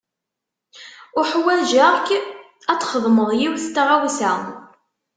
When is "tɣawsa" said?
3.75-4.33